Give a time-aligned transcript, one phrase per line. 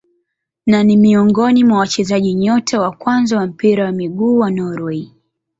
[0.65, 5.09] Na ni miongoni mwa wachezaji nyota wa kwanza wa mpira wa miguu wa Norway.